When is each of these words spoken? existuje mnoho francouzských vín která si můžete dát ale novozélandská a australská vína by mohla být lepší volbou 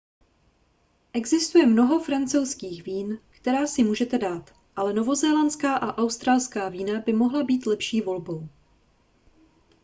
existuje 1.19 1.65
mnoho 1.65 1.99
francouzských 1.99 2.83
vín 2.83 3.17
která 3.31 3.67
si 3.67 3.83
můžete 3.83 4.17
dát 4.17 4.53
ale 4.75 4.93
novozélandská 4.93 5.73
a 5.75 5.97
australská 5.97 6.69
vína 6.69 7.01
by 7.05 7.13
mohla 7.13 7.43
být 7.43 7.65
lepší 7.65 8.01
volbou 8.01 8.49